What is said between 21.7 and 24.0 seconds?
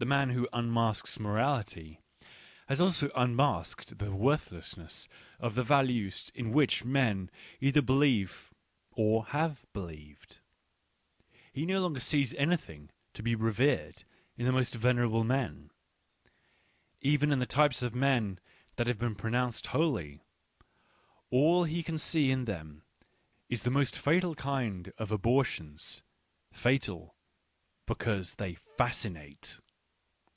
can see in them is the most